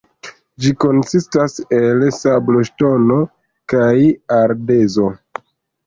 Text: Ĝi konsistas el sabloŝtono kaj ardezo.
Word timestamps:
Ĝi 0.63 0.71
konsistas 0.83 1.59
el 1.81 2.03
sabloŝtono 2.17 3.21
kaj 3.75 3.95
ardezo. 4.43 5.11